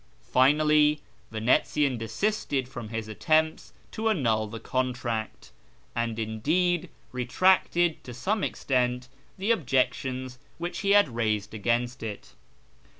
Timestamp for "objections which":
9.51-10.79